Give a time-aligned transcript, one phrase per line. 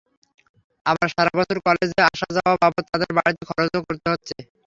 [0.85, 4.35] আবার সারা বছর কলেজে আসা-যাওয়া বাবদ তাঁদের বাড়তি খরচও করতে হচ্ছে।